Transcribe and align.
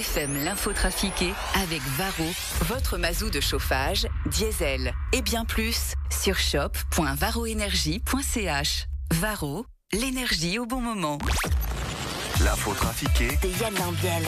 BFM 0.00 0.44
l'info 0.44 0.72
trafiquée 0.72 1.34
avec 1.62 1.82
Varro, 1.98 2.24
votre 2.62 2.96
mazou 2.96 3.28
de 3.28 3.40
chauffage, 3.40 4.06
diesel 4.26 4.94
et 5.12 5.20
bien 5.20 5.44
plus 5.44 5.92
sur 6.10 6.38
shop.varroénergie.ch. 6.38 8.86
Varro, 9.12 9.66
l'énergie 9.92 10.58
au 10.58 10.64
bon 10.64 10.80
moment. 10.80 11.18
L'info 12.42 12.72
trafiquée 12.72 13.38
de 13.42 13.48
Yann 13.60 13.74
Lambiel. 13.74 14.22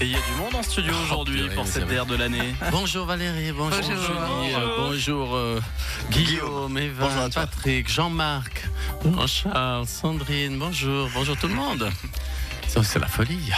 Et 0.00 0.06
il 0.06 0.12
y 0.12 0.16
a 0.16 0.18
du 0.18 0.32
monde 0.38 0.54
en 0.54 0.62
studio 0.62 0.94
aujourd'hui 1.04 1.42
purée, 1.42 1.54
pour 1.54 1.66
cette 1.66 1.74
c'est 1.74 1.80
vrai. 1.82 1.96
ère 1.96 2.06
de 2.06 2.16
l'année. 2.16 2.54
Bonjour 2.70 3.04
Valérie, 3.06 3.52
bonjour, 3.52 3.80
Bonjour. 3.80 3.96
Julie, 3.98 4.54
euh, 4.54 4.76
bonjour 4.78 5.36
euh, 5.36 5.60
Guillaume, 6.10 6.78
Eva, 6.78 7.28
Patrick, 7.34 7.86
Jean-Marc, 7.88 8.66
Jean-Charles, 9.04 9.86
Sandrine, 9.86 10.58
bonjour, 10.58 11.08
bonjour 11.14 11.36
tout 11.36 11.48
le 11.48 11.54
monde. 11.54 11.90
C'est 12.82 12.98
la 12.98 13.06
folie. 13.06 13.50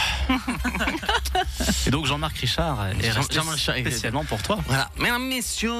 Et 1.85 1.89
donc 1.89 2.05
Jean-Marc 2.05 2.37
Richard 2.37 2.87
est 2.87 3.11
Jean- 3.11 3.21
Richard, 3.21 3.75
spécialement 3.79 4.23
pour 4.25 4.41
toi. 4.41 4.57
Voilà, 4.67 4.89
mesdames, 4.97 5.27
messieurs, 5.27 5.71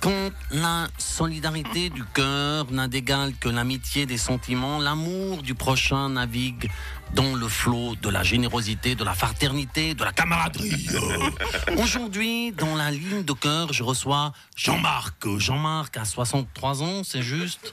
quand 0.00 0.30
la 0.50 0.88
solidarité 0.98 1.90
du 1.90 2.04
cœur 2.04 2.70
n'a 2.70 2.88
d'égal 2.88 3.32
que 3.38 3.48
l'amitié 3.48 4.06
des 4.06 4.18
sentiments, 4.18 4.78
l'amour 4.78 5.42
du 5.42 5.54
prochain 5.54 6.08
navigue 6.10 6.70
dans 7.14 7.34
le 7.34 7.48
flot 7.48 7.96
de 8.00 8.08
la 8.08 8.22
générosité, 8.22 8.94
de 8.94 9.02
la 9.02 9.14
fraternité, 9.14 9.94
de 9.94 10.04
la 10.04 10.12
camaraderie. 10.12 10.86
Aujourd'hui, 11.76 12.52
dans 12.52 12.76
la 12.76 12.92
ligne 12.92 13.24
de 13.24 13.32
cœur, 13.32 13.72
je 13.72 13.82
reçois 13.82 14.32
Jean-Marc. 14.56 15.26
Jean-Marc 15.38 15.96
a 15.96 16.04
63 16.04 16.82
ans, 16.84 17.02
c'est 17.04 17.22
juste 17.22 17.72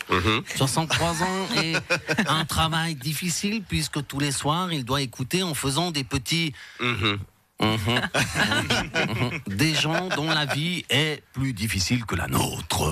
63 0.56 1.22
ans 1.22 1.48
et 1.64 1.74
un 2.28 2.46
travail 2.46 2.96
difficile 2.96 3.62
puisque 3.68 4.06
tous 4.08 4.20
les 4.20 4.32
soirs, 4.32 4.74
il 4.74 4.84
doit 4.84 4.97
écouter 5.02 5.44
en 5.44 5.54
faisant 5.54 5.92
des 5.92 6.04
petits... 6.04 6.54
Mhm. 6.80 7.20
des 9.48 9.74
gens 9.74 10.10
dont 10.10 10.30
la 10.30 10.46
vie 10.46 10.86
est 10.92 11.24
plus 11.34 11.54
difficile 11.54 12.06
que 12.06 12.14
la 12.16 12.28
nôtre. 12.28 12.84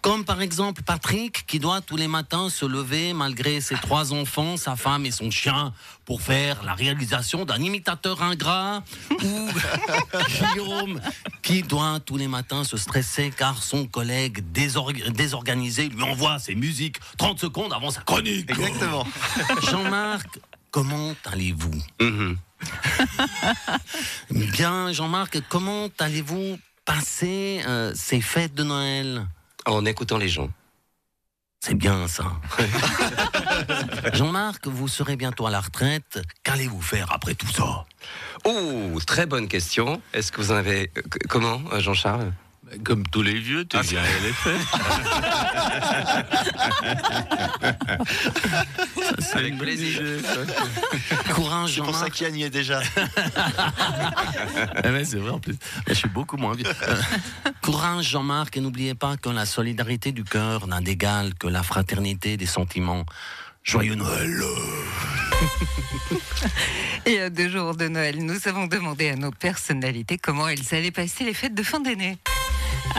Comme 0.00 0.24
par 0.24 0.40
exemple 0.40 0.82
Patrick 0.82 1.44
qui 1.46 1.58
doit 1.58 1.82
tous 1.82 1.96
les 1.98 2.08
matins 2.08 2.48
se 2.48 2.64
lever 2.64 3.12
malgré 3.12 3.60
ses 3.60 3.74
trois 3.74 4.14
enfants, 4.14 4.56
sa 4.56 4.76
femme 4.76 5.04
et 5.04 5.10
son 5.10 5.30
chien 5.30 5.74
pour 6.06 6.22
faire 6.22 6.62
la 6.64 6.72
réalisation 6.72 7.44
d'un 7.44 7.60
imitateur 7.62 8.22
ingrat. 8.22 8.82
Ou 9.22 9.48
Guillaume 10.54 11.00
qui 11.42 11.62
doit 11.62 12.00
tous 12.00 12.16
les 12.16 12.28
matins 12.28 12.64
se 12.64 12.78
stresser 12.78 13.30
car 13.36 13.62
son 13.62 13.86
collègue 13.86 14.42
désorg- 14.52 15.10
désorganisé 15.12 15.90
lui 15.90 16.02
envoie 16.02 16.38
ses 16.38 16.54
musiques 16.54 16.96
30 17.18 17.38
secondes 17.40 17.74
avant 17.74 17.90
sa 17.90 18.00
chronique. 18.00 18.50
Exactement. 18.50 19.06
Jean-Marc, 19.70 20.38
comment 20.70 21.14
allez-vous 21.24 21.82
Bien, 24.30 24.92
Jean-Marc, 24.92 25.40
comment 25.48 25.88
allez-vous 25.98 26.58
passer 26.84 27.62
euh, 27.66 27.92
ces 27.94 28.20
fêtes 28.20 28.54
de 28.54 28.64
Noël 28.64 29.26
En 29.66 29.84
écoutant 29.84 30.18
les 30.18 30.28
gens. 30.28 30.50
C'est 31.60 31.74
bien 31.74 32.06
ça. 32.06 32.24
Jean-Marc, 34.14 34.66
vous 34.68 34.86
serez 34.88 35.16
bientôt 35.16 35.46
à 35.46 35.50
la 35.50 35.60
retraite. 35.60 36.20
Qu'allez-vous 36.44 36.80
faire 36.80 37.12
après 37.12 37.34
tout 37.34 37.48
ça? 37.48 37.84
Oh, 38.44 38.98
très 39.06 39.26
bonne 39.26 39.48
question. 39.48 40.00
Est-ce 40.12 40.30
que 40.30 40.40
vous 40.40 40.52
en 40.52 40.56
avez... 40.56 40.90
euh, 40.96 41.02
Comment, 41.28 41.60
euh, 41.72 41.80
Jean-Charles? 41.80 42.32
Comme 42.84 43.06
tous 43.06 43.22
les 43.22 43.38
vieux, 43.38 43.64
tu 43.64 43.78
viens 43.80 44.00
à 44.02 44.20
les 44.22 44.32
fêtes. 44.32 44.66
Avec 49.34 49.58
plaisir. 49.58 50.02
Courage, 51.34 51.74
C'est 51.74 51.80
pour 51.80 51.94
ça 51.94 52.00
Jean-Marc. 52.00 52.12
qu'Yann 52.12 52.36
y 52.36 52.42
est 52.44 52.50
déjà. 52.50 52.80
Ah 54.82 54.90
ouais, 54.90 55.04
c'est 55.04 55.16
vrai 55.18 55.30
en 55.30 55.38
plus. 55.38 55.56
Je 55.86 55.94
suis 55.94 56.08
beaucoup 56.08 56.36
moins 56.36 56.54
vieux. 56.54 56.66
Euh, 56.66 57.00
Courage 57.62 58.08
Jean-Marc 58.08 58.56
et 58.56 58.60
n'oubliez 58.60 58.94
pas 58.94 59.16
que 59.16 59.28
la 59.28 59.46
solidarité 59.46 60.12
du 60.12 60.24
cœur 60.24 60.66
n'a 60.66 60.80
d'égal 60.80 61.34
que 61.34 61.46
la 61.46 61.62
fraternité 61.62 62.36
des 62.36 62.46
sentiments. 62.46 63.04
Joyeux 63.64 63.94
Noël. 63.96 64.42
Et 67.06 67.20
à 67.20 67.30
deux 67.30 67.48
jours 67.50 67.74
de 67.76 67.86
Noël, 67.88 68.18
nous 68.24 68.48
avons 68.48 68.66
demandé 68.66 69.08
à 69.10 69.16
nos 69.16 69.30
personnalités 69.30 70.16
comment 70.18 70.48
elles 70.48 70.74
allaient 70.74 70.90
passer 70.90 71.24
les 71.24 71.34
fêtes 71.34 71.54
de 71.54 71.62
fin 71.62 71.80
d'année. 71.80 72.18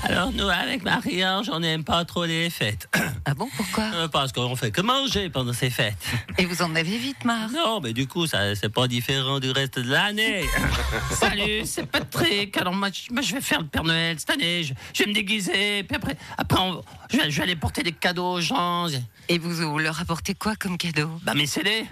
Alors 0.03 0.31
nous 0.31 0.47
avec 0.49 0.83
Marie-Ange, 0.83 1.49
on 1.51 1.59
n'aime 1.59 1.83
pas 1.83 2.03
trop 2.05 2.25
les 2.25 2.49
fêtes. 2.49 2.87
Ah 3.25 3.35
bon, 3.35 3.47
pourquoi 3.55 3.83
Euh, 3.93 4.07
Parce 4.07 4.31
qu'on 4.31 4.55
fait 4.55 4.71
que 4.71 4.81
manger 4.81 5.29
pendant 5.29 5.53
ces 5.53 5.69
fêtes. 5.69 5.93
Et 6.39 6.45
vous 6.45 6.63
en 6.63 6.73
avez 6.75 6.97
vite 6.97 7.25
marre 7.25 7.49
Non, 7.51 7.79
mais 7.79 7.93
du 7.93 8.07
coup, 8.07 8.25
ça 8.25 8.55
c'est 8.55 8.69
pas 8.69 8.87
différent 8.87 9.39
du 9.39 9.51
reste 9.51 9.77
de 9.77 9.87
l'année. 9.91 10.45
Salut, 11.11 11.61
c'est 11.65 11.85
Patrick. 11.85 12.57
Alors 12.57 12.73
moi, 12.73 12.89
je, 12.91 13.13
moi, 13.13 13.21
je 13.21 13.35
vais 13.35 13.41
faire 13.41 13.59
le 13.59 13.67
Père 13.67 13.83
Noël 13.83 14.15
cette 14.17 14.31
année. 14.31 14.63
Je, 14.63 14.73
je 14.93 15.03
vais 15.03 15.09
me 15.09 15.13
déguiser. 15.13 15.83
Puis 15.83 15.95
après, 15.95 16.17
après 16.39 16.59
on- 16.59 16.81
je, 17.11 17.17
vais, 17.17 17.29
je 17.29 17.37
vais 17.37 17.43
aller 17.43 17.55
porter 17.55 17.83
des 17.83 17.91
cadeaux 17.91 18.31
aux 18.33 18.41
gens. 18.41 18.87
Et 19.27 19.37
vous, 19.37 19.51
vous 19.69 19.77
leur 19.77 19.99
apportez 20.01 20.33
quoi 20.33 20.55
comme 20.55 20.77
cadeau? 20.79 21.11
Bah 21.21 21.33
mes 21.35 21.45
CD. 21.45 21.85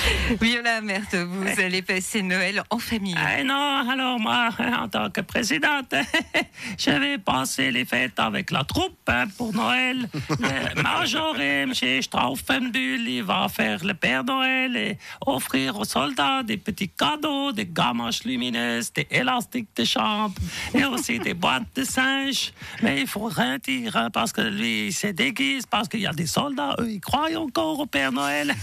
Viola 0.40 0.80
Merte, 0.80 1.14
vous 1.14 1.60
allez 1.60 1.82
passer 1.82 2.22
Noël 2.22 2.62
en 2.70 2.78
famille. 2.78 3.16
Eh 3.38 3.44
non, 3.44 3.88
alors 3.88 4.18
moi, 4.18 4.48
en 4.78 4.88
tant 4.88 5.10
que 5.10 5.20
présidente, 5.20 5.94
j'avais 6.78 7.18
passé 7.18 7.70
les 7.70 7.84
fêtes 7.84 8.18
avec 8.18 8.50
la 8.50 8.64
troupe 8.64 8.98
hein, 9.08 9.24
pour 9.36 9.52
Noël. 9.52 10.08
Le 10.30 10.82
Major 10.82 11.38
M. 11.38 11.74
chez 11.74 12.02
Strauffenbühl, 12.02 13.08
il 13.08 13.22
va 13.22 13.48
faire 13.48 13.84
le 13.84 13.94
Père 13.94 14.24
Noël 14.24 14.76
et 14.76 14.98
offrir 15.24 15.78
aux 15.78 15.84
soldats 15.84 16.42
des 16.42 16.56
petits 16.56 16.88
cadeaux, 16.88 17.52
des 17.52 17.66
gamaches 17.66 18.24
lumineuses, 18.24 18.92
des 18.92 19.06
élastiques 19.10 19.68
de 19.76 19.84
chambre 19.84 20.34
et 20.74 20.84
aussi 20.84 21.18
des 21.18 21.34
boîtes 21.34 21.74
de 21.74 21.84
singes. 21.84 22.52
Mais 22.82 23.00
il 23.00 23.06
faut 23.06 23.24
rien 23.24 23.58
dire 23.58 23.96
hein, 23.96 24.10
parce 24.10 24.32
que 24.32 24.42
lui, 24.42 24.86
il 24.86 24.92
se 24.92 25.08
déguise 25.08 25.66
parce 25.66 25.88
qu'il 25.88 26.00
y 26.00 26.06
a 26.06 26.12
des 26.12 26.26
soldats, 26.26 26.74
eux, 26.78 26.90
ils 26.90 27.00
croient 27.00 27.28
encore 27.36 27.80
au 27.80 27.86
Père 27.86 28.12
Noël. 28.12 28.54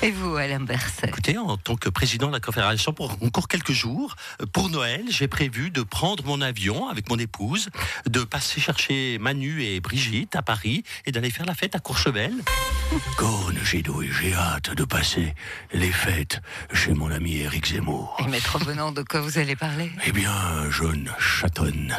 Et 0.00 0.12
vous, 0.12 0.36
Alain 0.36 0.60
Berset 0.60 1.08
Écoutez, 1.08 1.36
en 1.38 1.56
tant 1.56 1.74
que 1.74 1.88
président 1.88 2.28
de 2.28 2.32
la 2.32 2.38
Confédération, 2.38 2.92
pour 2.92 3.16
encore 3.20 3.48
quelques 3.48 3.72
jours, 3.72 4.14
euh, 4.40 4.46
pour 4.46 4.70
Noël, 4.70 5.02
j'ai 5.10 5.26
prévu 5.26 5.70
de 5.72 5.82
prendre 5.82 6.24
mon 6.24 6.40
avion 6.40 6.88
avec 6.88 7.10
mon 7.10 7.18
épouse, 7.18 7.68
de 8.06 8.22
passer 8.22 8.60
chercher 8.60 9.18
Manu 9.18 9.64
et 9.64 9.80
Brigitte 9.80 10.36
à 10.36 10.42
Paris 10.42 10.84
et 11.04 11.10
d'aller 11.10 11.30
faire 11.30 11.46
la 11.46 11.54
fête 11.54 11.74
à 11.74 11.80
Courchevel. 11.80 12.32
Corne, 13.16 13.58
j'ai 13.64 13.82
hâte 14.34 14.74
de 14.74 14.84
passer 14.84 15.34
les 15.72 15.90
fêtes 15.90 16.40
chez 16.72 16.94
mon 16.94 17.10
ami 17.10 17.38
Eric 17.38 17.66
Zemmour. 17.66 18.16
Et 18.20 18.28
Maître 18.28 18.58
Bonan, 18.64 18.92
de 18.92 19.02
quoi 19.02 19.20
vous 19.20 19.38
allez 19.38 19.56
parler? 19.56 19.90
Eh 20.06 20.12
bien, 20.12 20.32
jeune 20.70 21.12
chatonne. 21.18 21.96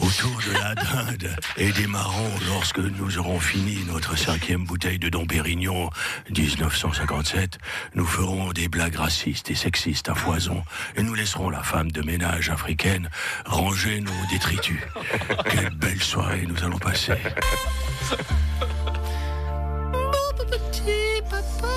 Autour 0.00 0.40
de 0.46 0.52
la 0.52 0.74
dinde 0.74 1.36
et 1.58 1.70
des 1.72 1.86
marrons, 1.86 2.32
lorsque 2.48 2.78
nous 2.78 3.18
aurons 3.18 3.38
fini 3.42 3.84
notre 3.88 4.16
cinquième 4.16 4.64
bouteille 4.64 4.98
de 4.98 5.08
Dom 5.08 5.26
Pérignon 5.26 5.90
1957, 6.30 7.58
nous 7.94 8.06
ferons 8.06 8.52
des 8.52 8.68
blagues 8.68 8.94
racistes 8.94 9.50
et 9.50 9.54
sexistes 9.54 10.08
à 10.08 10.14
foison 10.14 10.62
et 10.96 11.02
nous 11.02 11.14
laisserons 11.14 11.50
la 11.50 11.62
femme 11.62 11.90
de 11.90 12.02
ménage 12.02 12.50
africaine 12.50 13.10
ranger 13.44 14.00
nos 14.00 14.12
détritus. 14.30 14.80
Quelle 15.50 15.70
belle 15.70 16.02
soirée 16.02 16.46
nous 16.46 16.64
allons 16.64 16.78
passer. 16.78 17.14
petit 20.48 21.22
papa 21.28 21.68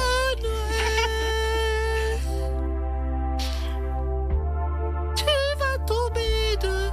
Noël, 0.43 2.19
tu 5.15 5.25
vas 5.59 5.77
tomber 5.85 6.57
de 6.61 6.89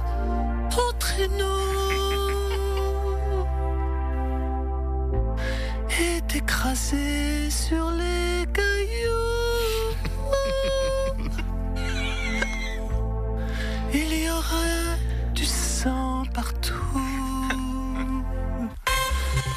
ton 0.75 0.97
traîneau 0.99 1.72
et 6.43 6.45
t'écraser 6.45 7.49
sur 7.49 7.91
les 7.91 8.45
cailloux. 8.53 9.95
Il 13.93 14.23
y 14.23 14.29
aura 14.29 14.97
du 15.33 15.45
sang 15.45 16.23
partout. 16.33 16.73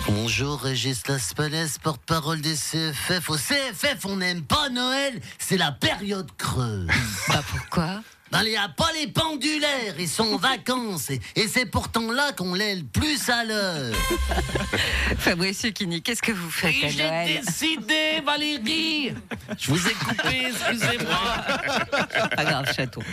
Bonjour, 0.09 0.61
Régis 0.61 1.07
Laspalès, 1.09 1.79
porte-parole 1.79 2.41
des 2.41 2.55
CFF. 2.55 3.31
Au 3.31 3.37
CFF, 3.37 4.05
on 4.05 4.17
n'aime 4.17 4.43
pas 4.43 4.69
Noël, 4.69 5.21
c'est 5.39 5.57
la 5.57 5.73
période 5.73 6.31
creuse. 6.37 6.89
Bah 7.29 7.43
pourquoi? 7.51 8.03
Ben, 8.33 8.43
il 8.43 8.51
n'y 8.51 8.57
a 8.57 8.69
pas 8.69 8.91
les 8.99 9.07
pendulaires, 9.07 9.95
ils 9.99 10.09
sont 10.09 10.35
en 10.35 10.37
vacances. 10.37 11.11
Et, 11.11 11.21
et 11.37 11.47
c'est 11.47 11.67
pourtant 11.67 12.11
là 12.11 12.33
qu'on 12.33 12.55
l'est 12.55 12.75
le 12.75 12.85
plus 12.85 13.29
à 13.29 13.45
l'heure. 13.45 13.95
Fabrice 15.19 15.63
Lucchini, 15.65 16.03
qu'est-ce 16.03 16.23
que 16.23 16.33
vous 16.33 16.51
faites 16.51 16.85
à 16.85 16.89
J'ai 16.89 17.03
Noël 17.05 17.41
décidé, 17.45 18.21
Valérie. 18.25 19.15
Je 19.57 19.71
vous 19.71 19.89
ai 19.89 19.93
coupé, 19.93 20.47
excusez-moi. 20.49 21.19
Pas 22.35 22.45
grave, 22.45 22.73
chaton. 22.75 23.03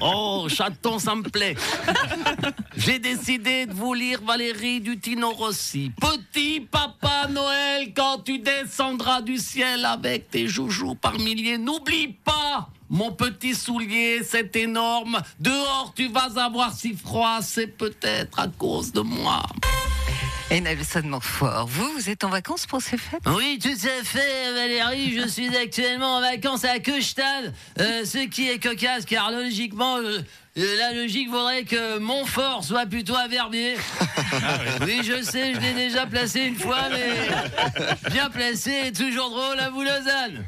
Oh, 0.00 0.46
chaton, 0.50 0.74
chaton, 0.74 0.98
ça 0.98 1.14
me 1.14 1.22
plaît. 1.22 1.54
J'ai 2.76 2.98
décidé 2.98 3.64
de 3.66 3.72
vous 3.72 3.94
lire 3.94 4.20
Valérie 4.22 4.80
Dutino 4.80 5.30
Rossi. 5.30 5.92
Petit 5.98 6.60
papa 6.60 7.28
Noël, 7.30 7.92
quand 7.94 8.18
tu 8.18 8.38
descendras 8.38 9.22
du 9.22 9.38
ciel 9.38 9.84
avec 9.84 10.30
tes 10.30 10.46
joujoux 10.48 10.94
par 10.94 11.18
milliers, 11.18 11.58
n'oublie 11.58 12.08
pas 12.08 12.68
mon 12.90 13.12
petit 13.12 13.54
soulier, 13.54 14.22
c'est 14.22 14.54
énorme. 14.56 15.20
Dehors, 15.40 15.92
tu 15.96 16.08
vas 16.08 16.30
avoir 16.36 16.72
si 16.72 16.94
froid, 16.94 17.38
c'est 17.42 17.66
peut-être 17.66 18.38
à 18.38 18.48
cause 18.48 18.92
de 18.92 19.00
moi. 19.00 19.42
Et 20.50 20.60
Nelson 20.60 21.02
Montfort, 21.04 21.66
vous, 21.66 21.90
vous 21.92 22.10
êtes 22.10 22.22
en 22.22 22.28
vacances 22.28 22.66
pour 22.66 22.82
ces 22.82 22.98
fêtes? 22.98 23.22
Oui, 23.26 23.58
tout 23.60 23.70
à 23.70 24.04
fait, 24.04 24.52
Valérie. 24.52 25.18
Je 25.18 25.26
suis 25.28 25.56
actuellement 25.56 26.18
en 26.18 26.20
vacances 26.20 26.64
à 26.64 26.78
Keustadt, 26.78 27.52
euh, 27.80 28.04
ce 28.04 28.26
qui 28.28 28.50
est 28.50 28.62
cocasse, 28.62 29.06
car 29.06 29.30
logiquement, 29.30 29.96
euh, 29.96 30.20
euh, 30.58 30.78
la 30.78 30.92
logique 30.92 31.30
voudrait 31.30 31.64
que 31.64 31.98
Montfort 31.98 32.62
soit 32.62 32.86
plutôt 32.86 33.16
à 33.16 33.26
Verbier. 33.26 33.76
oui, 34.82 35.00
je 35.02 35.22
sais, 35.22 35.54
je 35.54 35.60
l'ai 35.60 35.72
déjà 35.72 36.06
placé 36.06 36.40
une 36.42 36.56
fois, 36.56 36.88
mais 36.90 38.10
bien 38.10 38.28
placé 38.28 38.82
et 38.86 38.92
toujours 38.92 39.30
drôle 39.30 39.58
à 39.58 39.70
vous, 39.70 39.82
Lausanne. 39.82 40.44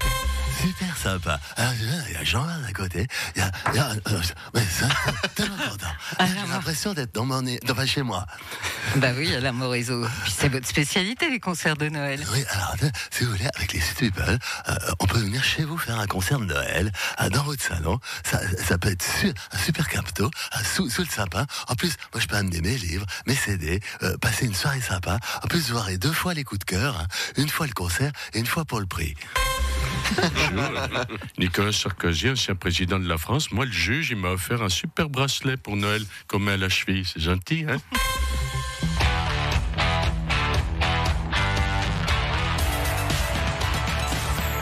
Super 0.60 0.96
sympa. 0.96 1.38
Alors, 1.56 1.72
il 2.08 2.12
y 2.14 2.16
a 2.16 2.24
Jean-Marc 2.24 2.68
à 2.68 2.72
côté. 2.72 3.06
Il 3.34 3.40
y 3.40 3.42
a. 3.42 3.50
il 3.72 3.76
y 3.76 3.78
a- 3.78 3.90
euh, 3.90 4.20
mais 4.54 4.62
c'est 4.70 4.88
tellement 5.34 5.56
content. 5.56 5.86
J'ai 6.20 6.48
l'impression 6.52 6.94
d'être 6.94 7.14
dans 7.14 7.24
mon. 7.26 7.44
enfin, 7.70 7.86
chez 7.86 8.02
moi. 8.02 8.26
Bah 8.96 9.08
oui, 9.16 9.34
Alain. 9.34 9.52
Puis 9.56 10.32
c'est 10.36 10.48
votre 10.48 10.66
spécialité, 10.66 11.28
les 11.30 11.40
concerts 11.40 11.76
de 11.76 11.88
Noël. 11.88 12.24
Oui, 12.32 12.44
alors, 12.50 12.74
si 13.10 13.24
vous 13.24 13.32
voulez, 13.32 13.48
avec 13.54 13.72
les 13.72 13.80
People, 13.98 14.38
euh, 14.68 14.74
on 15.00 15.06
peut 15.06 15.18
venir 15.18 15.42
chez 15.44 15.64
vous 15.64 15.78
faire 15.78 15.98
un 15.98 16.06
concert 16.06 16.38
de 16.38 16.44
Noël, 16.46 16.92
euh, 17.20 17.28
dans 17.30 17.42
votre 17.44 17.62
salon. 17.62 17.98
Ça, 18.24 18.40
ça 18.66 18.78
peut 18.78 18.90
être 18.90 19.02
su- 19.04 19.32
un 19.52 19.58
super 19.58 19.88
capto, 19.88 20.24
euh, 20.26 20.58
sous, 20.64 20.88
sous 20.90 21.02
le 21.02 21.08
sapin. 21.08 21.46
En 21.68 21.74
plus, 21.74 21.94
moi, 22.12 22.20
je 22.20 22.26
peux 22.26 22.36
amener 22.36 22.60
mes 22.60 22.76
livres, 22.76 23.06
mes 23.26 23.34
CD, 23.36 23.80
passer 24.20 24.46
une 24.46 24.54
soirée 24.54 24.80
sympa. 24.80 25.18
En 25.42 25.46
plus, 25.48 25.70
vous 25.70 25.76
aurez 25.76 25.98
deux 25.98 26.12
fois 26.12 26.34
les 26.34 26.44
coups 26.44 26.60
de 26.60 26.64
cœur, 26.64 26.98
hein. 27.00 27.06
une 27.36 27.48
fois 27.48 27.66
le 27.66 27.72
concert 27.74 28.12
et 28.34 28.38
une 28.38 28.46
fois 28.46 28.64
pour 28.64 28.80
le 28.80 28.86
prix. 28.86 29.14
Nicolas 31.38 31.72
Sarkozy, 31.72 32.30
ancien 32.30 32.54
président 32.54 32.98
de 32.98 33.08
la 33.08 33.18
France, 33.18 33.50
moi, 33.50 33.64
le 33.64 33.72
juge, 33.72 34.10
il 34.10 34.16
m'a 34.16 34.30
offert 34.30 34.62
un 34.62 34.68
super 34.68 35.08
bracelet 35.08 35.56
pour 35.56 35.76
Noël 35.76 36.04
met 36.38 36.52
à 36.52 36.56
la 36.56 36.68
cheville. 36.68 37.04
C'est 37.04 37.20
gentil, 37.20 37.64
hein? 37.68 37.78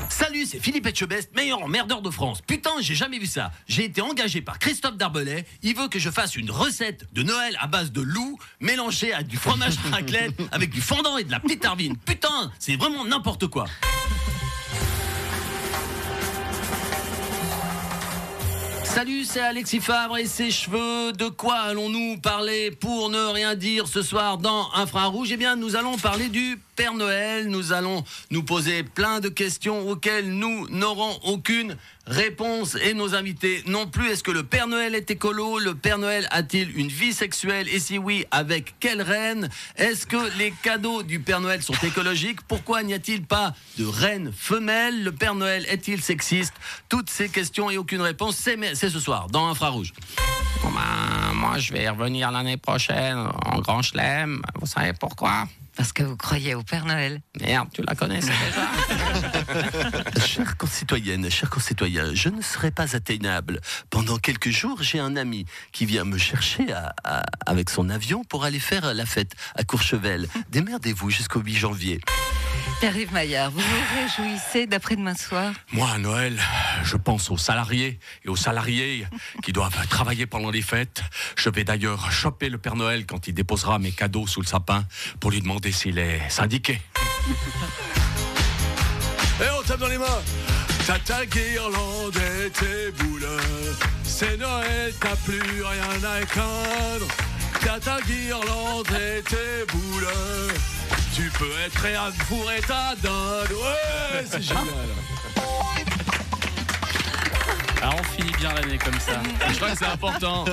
Salut, 0.08 0.46
c'est 0.46 0.60
Philippe 0.60 0.86
Etchebest, 0.86 1.34
meilleur 1.34 1.62
emmerdeur 1.62 2.00
de 2.00 2.10
France. 2.10 2.40
Putain, 2.40 2.70
j'ai 2.80 2.94
jamais 2.94 3.18
vu 3.18 3.26
ça. 3.26 3.50
J'ai 3.66 3.84
été 3.84 4.00
engagé 4.00 4.40
par 4.40 4.58
Christophe 4.58 4.96
Darbelay. 4.96 5.44
Il 5.62 5.74
veut 5.74 5.88
que 5.88 5.98
je 5.98 6.10
fasse 6.10 6.36
une 6.36 6.50
recette 6.50 7.06
de 7.12 7.22
Noël 7.22 7.56
à 7.60 7.66
base 7.66 7.90
de 7.90 8.00
loup 8.00 8.38
mélangée 8.60 9.12
à 9.12 9.22
du 9.22 9.36
fromage 9.36 9.74
raclette 9.90 10.34
avec 10.52 10.70
du 10.70 10.80
fondant 10.80 11.18
et 11.18 11.24
de 11.24 11.30
la 11.30 11.40
petite 11.40 11.64
arvine. 11.64 11.96
Putain, 11.96 12.52
c'est 12.58 12.76
vraiment 12.76 13.04
n'importe 13.04 13.48
quoi. 13.48 13.66
Salut, 18.94 19.24
c'est 19.24 19.40
Alexis 19.40 19.80
Favre 19.80 20.18
et 20.18 20.26
ses 20.26 20.52
cheveux. 20.52 21.10
De 21.10 21.28
quoi 21.28 21.56
allons-nous 21.56 22.18
parler 22.18 22.70
pour 22.70 23.10
ne 23.10 23.26
rien 23.26 23.56
dire 23.56 23.88
ce 23.88 24.02
soir 24.02 24.38
dans 24.38 24.72
Infrarouge? 24.72 25.32
Eh 25.32 25.36
bien, 25.36 25.56
nous 25.56 25.74
allons 25.74 25.98
parler 25.98 26.28
du 26.28 26.60
Père 26.76 26.94
Noël. 26.94 27.48
Nous 27.48 27.72
allons 27.72 28.04
nous 28.30 28.44
poser 28.44 28.84
plein 28.84 29.18
de 29.18 29.28
questions 29.28 29.88
auxquelles 29.88 30.30
nous 30.30 30.68
n'aurons 30.68 31.18
aucune 31.24 31.76
réponse. 32.06 32.76
Et 32.84 32.94
nos 32.94 33.16
invités 33.16 33.64
non 33.66 33.88
plus. 33.88 34.10
Est-ce 34.10 34.22
que 34.22 34.30
le 34.30 34.44
Père 34.44 34.68
Noël 34.68 34.94
est 34.94 35.10
écolo? 35.10 35.58
Le 35.58 35.74
Père 35.74 35.98
Noël 35.98 36.28
a-t-il 36.30 36.78
une 36.78 36.88
vie 36.88 37.12
sexuelle? 37.12 37.68
Et 37.68 37.80
si 37.80 37.98
oui, 37.98 38.24
avec 38.30 38.74
quelle 38.78 39.02
reine? 39.02 39.48
Est-ce 39.76 40.06
que 40.06 40.38
les 40.38 40.52
cadeaux 40.62 41.02
du 41.02 41.18
Père 41.18 41.40
Noël 41.40 41.62
sont 41.62 41.74
écologiques? 41.82 42.42
Pourquoi 42.46 42.84
n'y 42.84 42.94
a-t-il 42.94 43.24
pas 43.24 43.54
de 43.76 43.86
reine 43.86 44.32
femelle? 44.36 45.02
Le 45.02 45.10
Père 45.10 45.34
Noël 45.34 45.66
est-il 45.68 46.00
sexiste? 46.00 46.54
Toutes 46.88 47.10
ces 47.10 47.28
questions 47.28 47.70
et 47.70 47.76
aucune 47.76 48.02
réponse, 48.02 48.36
c'est 48.84 48.90
ce 48.90 49.00
soir 49.00 49.28
dans 49.28 49.48
Infrarouge. 49.48 49.94
Bon 50.62 50.68
ben, 50.70 51.32
moi, 51.32 51.56
je 51.58 51.72
vais 51.72 51.88
revenir 51.88 52.30
l'année 52.30 52.58
prochaine 52.58 53.16
en 53.46 53.58
Grand 53.60 53.80
Chelem. 53.80 54.42
Vous 54.60 54.66
savez 54.66 54.92
pourquoi? 54.92 55.48
Parce 55.74 55.90
que 55.94 56.02
vous 56.02 56.18
croyez 56.18 56.54
au 56.54 56.62
Père 56.62 56.84
Noël. 56.84 57.22
Merde, 57.40 57.68
tu 57.72 57.80
la 57.82 57.94
connaissais 57.94 58.30
déjà 58.46 60.20
Chère 60.26 60.56
concitoyenne, 60.58 61.30
chers 61.30 61.48
concitoyens, 61.48 62.10
je 62.12 62.28
ne 62.28 62.42
serai 62.42 62.70
pas 62.70 62.94
atteignable. 62.94 63.60
Pendant 63.88 64.18
quelques 64.18 64.50
jours, 64.50 64.82
j'ai 64.82 65.00
un 65.00 65.16
ami 65.16 65.46
qui 65.72 65.86
vient 65.86 66.04
me 66.04 66.18
chercher 66.18 66.70
à- 66.70 66.94
à- 67.04 67.24
avec 67.46 67.70
son 67.70 67.88
avion 67.88 68.22
pour 68.24 68.44
aller 68.44 68.60
faire 68.60 68.92
la 68.92 69.06
fête 69.06 69.32
à 69.56 69.64
Courchevel. 69.64 70.28
Démerdez-vous 70.50 71.08
jusqu'au 71.08 71.40
8 71.40 71.54
janvier. 71.56 72.00
Pierre-Yves 72.80 73.12
Maillard, 73.12 73.50
vous 73.50 73.60
vous 73.60 73.94
réjouissez 73.94 74.66
d'après-demain 74.66 75.14
soir? 75.14 75.52
Moi, 75.72 75.88
à 75.88 75.98
Noël, 75.98 76.38
je 76.82 76.96
pense 76.96 77.30
aux 77.30 77.38
salariés 77.38 77.98
et 78.24 78.28
aux 78.28 78.36
salariés 78.36 79.06
qui 79.42 79.52
doivent 79.52 79.86
travailler 79.88 80.26
pendant 80.26 80.50
les 80.50 80.60
fêtes. 80.60 81.02
Je 81.36 81.48
vais 81.48 81.64
d'ailleurs 81.64 82.12
choper 82.12 82.50
le 82.50 82.58
Père 82.58 82.76
Noël 82.76 83.06
quand 83.06 83.26
il 83.26 83.32
déposera 83.32 83.78
mes 83.78 83.92
cadeaux 83.92 84.26
sous 84.26 84.42
le 84.42 84.46
sapin 84.46 84.84
pour 85.18 85.30
lui 85.30 85.40
demander 85.40 85.72
s'il 85.72 85.98
est 85.98 86.28
syndiqué. 86.28 86.80
Et 89.40 89.50
on 89.58 89.62
tape 89.62 89.80
dans 89.80 89.88
les 89.88 89.98
mains. 89.98 90.22
T'as 90.86 90.98
ta 90.98 91.24
guirlande 91.24 92.16
et 92.16 92.50
tes 92.50 92.92
boules 93.02 93.26
C'est 94.02 94.36
Noël, 94.36 94.92
t'as 95.00 95.16
plus 95.16 95.62
rien 95.62 96.04
à 96.04 96.24
craindre. 96.26 97.08
T'as 97.60 97.80
ta 97.80 98.00
guirlande 98.02 98.88
et 98.90 99.22
tes 99.22 99.72
boules 99.72 100.06
Tu 101.14 101.30
peux 101.30 101.50
être 101.64 101.74
prêt 101.74 101.94
à 101.94 102.10
fourrer 102.10 102.60
ta 102.66 102.94
dinde 103.00 103.48
Ouais, 103.50 104.24
c'est 104.28 104.42
génial 104.48 104.64
Alors 107.80 107.96
on 108.00 108.02
finit 108.02 108.32
bien 108.32 108.52
l'année 108.54 108.78
comme 108.78 108.98
ça. 108.98 109.20
Je 109.48 109.56
crois 109.56 109.70
que 109.70 109.78
c'est 109.78 109.84
important 109.86 110.44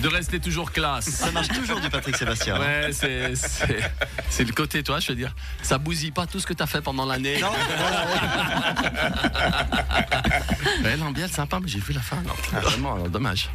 de 0.00 0.08
rester 0.08 0.38
toujours 0.38 0.70
classe. 0.70 1.06
Ça 1.08 1.30
marche 1.32 1.48
toujours 1.48 1.80
du 1.80 1.88
Patrick 1.88 2.16
Sébastien. 2.16 2.60
Ouais, 2.60 2.90
c'est, 2.92 3.34
c'est, 3.34 3.80
C'est 4.28 4.44
le 4.44 4.52
côté, 4.52 4.82
toi, 4.82 5.00
je 5.00 5.08
veux 5.08 5.14
dire, 5.16 5.34
ça 5.62 5.78
bousille 5.78 6.12
pas 6.12 6.26
tout 6.26 6.38
ce 6.38 6.46
que 6.46 6.52
t'as 6.52 6.66
fait 6.66 6.82
pendant 6.82 7.06
l'année. 7.06 7.40
Non, 7.40 7.50
Ouais, 10.84 10.96
l'ambiance 10.98 11.30
sympa, 11.32 11.58
mais 11.60 11.68
j'ai 11.68 11.80
vu 11.80 11.94
la 11.94 12.00
fin. 12.00 12.16
Non, 12.22 12.60
vraiment, 12.60 12.94
alors, 12.94 13.08
dommage. 13.08 13.48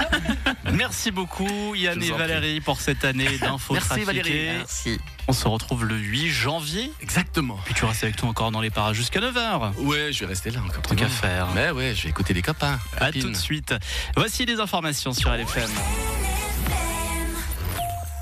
Merci 0.71 1.11
beaucoup 1.11 1.75
Yann 1.75 2.01
et 2.01 2.09
prie. 2.09 2.17
Valérie 2.17 2.61
pour 2.61 2.79
cette 2.79 3.03
année 3.03 3.37
d'infos 3.37 3.73
Merci. 3.73 4.03
Valérie. 4.03 4.57
Merci. 4.57 4.99
On 5.27 5.33
se 5.33 5.47
retrouve 5.47 5.85
le 5.85 5.95
8 5.95 6.29
janvier. 6.29 6.91
Exactement. 7.01 7.59
Puis 7.65 7.73
tu 7.73 7.85
restes 7.85 8.03
avec 8.03 8.21
nous 8.21 8.29
encore 8.29 8.51
dans 8.51 8.61
les 8.61 8.69
parages 8.69 8.97
jusqu'à 8.97 9.19
9h. 9.19 9.75
Ouais, 9.77 10.13
je 10.13 10.19
vais 10.21 10.25
rester 10.27 10.51
là 10.51 10.61
encore. 10.61 10.81
Tant 10.83 10.95
qu'à 10.95 11.07
faire. 11.07 11.47
Mais 11.55 11.71
ouais, 11.71 11.93
je 11.95 12.03
vais 12.03 12.09
écouter 12.09 12.33
les 12.33 12.41
copains. 12.41 12.79
À 12.97 13.11
tout 13.11 13.29
de 13.29 13.35
suite. 13.35 13.73
Voici 14.15 14.45
les 14.45 14.59
informations 14.59 15.13
sur 15.13 15.31
LFM. 15.31 15.69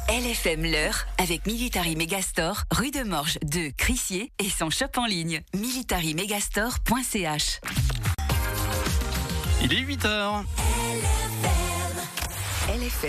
LFM 0.09 0.71
l'heure 0.71 1.05
avec 1.19 1.45
Military 1.45 1.95
Megastore, 1.95 2.63
rue 2.71 2.89
de 2.89 3.03
Morges 3.03 3.37
2, 3.43 3.69
Crissier 3.77 4.31
et 4.39 4.49
son 4.49 4.71
shop 4.71 4.87
en 4.97 5.05
ligne 5.05 5.41
militarymegastore.ch. 5.53 7.59
Il 9.61 9.73
est 9.73 9.81
8h. 9.81 10.43
el 12.81 12.91